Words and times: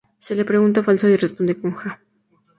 Se 0.17 0.33
le 0.33 0.45
pregunta 0.45 0.79
a 0.79 0.83
Falso 0.83 1.07
y 1.07 1.15
responde 1.15 1.61
con 1.61 1.75
ja. 1.75 2.01